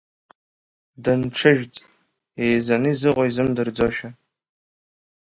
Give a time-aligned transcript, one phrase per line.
[1.03, 1.75] Дынҽыжәҵт,
[2.43, 4.09] еизаны изыҟоу изымдырӡошәа…